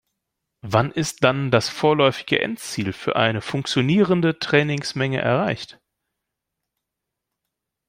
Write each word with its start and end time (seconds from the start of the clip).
Wann 0.63 0.91
ist 0.91 1.23
dann 1.23 1.51
das 1.51 1.69
vorläufige 1.69 2.41
Endziel 2.41 2.91
für 2.91 3.17
eine 3.17 3.39
funktionierende 3.39 4.39
Trainingsmenge 4.39 5.21
erreicht? 5.21 5.79